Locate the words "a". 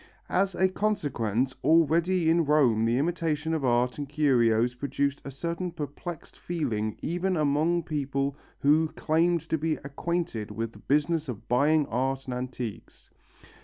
0.55-0.67, 5.23-5.29